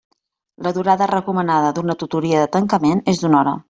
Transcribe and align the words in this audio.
La 0.67 0.71
durada 0.77 1.09
recomanada 1.13 1.71
d'una 1.79 1.99
tutoria 2.05 2.45
de 2.45 2.53
tancament 2.59 3.09
és 3.17 3.25
d'una 3.27 3.43
hora. 3.45 3.59